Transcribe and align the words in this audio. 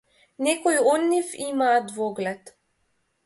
Некои 0.45 0.79
од 0.91 1.03
нив 1.11 1.35
имаа 1.47 1.77
двоглед. 1.91 2.53